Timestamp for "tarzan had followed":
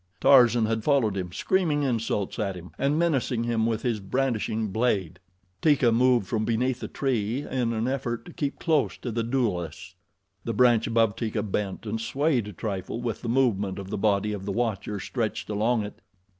0.19-1.15